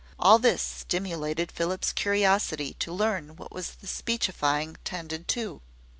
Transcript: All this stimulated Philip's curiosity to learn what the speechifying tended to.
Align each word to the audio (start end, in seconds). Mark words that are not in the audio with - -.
All 0.17 0.39
this 0.39 0.63
stimulated 0.63 1.51
Philip's 1.51 1.93
curiosity 1.93 2.73
to 2.79 2.91
learn 2.91 3.35
what 3.35 3.51
the 3.51 3.85
speechifying 3.85 4.77
tended 4.83 5.27
to. 5.27 5.61